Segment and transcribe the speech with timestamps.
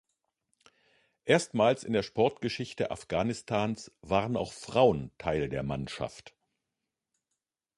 [1.25, 6.33] Erstmals in der Sportgeschichte Afghanistans waren auch Frauen Teil der Mannschaft.